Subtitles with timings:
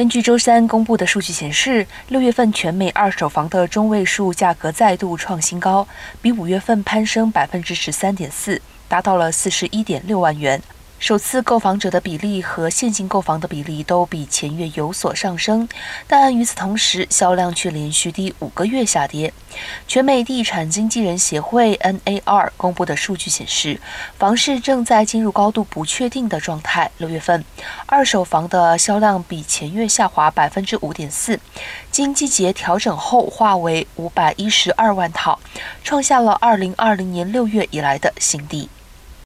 [0.00, 5.86] 根据周三公布的数据显示，六月份全美二手房的中位数价格再度创新高，
[6.22, 10.62] 比五月份攀升百分之十三点四，达到了四十一点六万元。
[11.00, 15.66] 首次购房者的比例和现金购房的比例都比前月有所上升，
[16.06, 19.32] 但与此同时，销量却连续第五个月下跌。
[19.88, 23.80] 全美地产经纪人协会 （NAR） 公布的数据显示，
[24.18, 26.90] 房市正在进入高度不确定的状态。
[26.98, 27.42] 六月份，
[27.86, 31.40] 二手房的销量比前月下滑百分之五点四，
[31.90, 35.40] 经季节调整后化为五百一十二万套，
[35.82, 38.68] 创下了二零二零年六月以来的新低。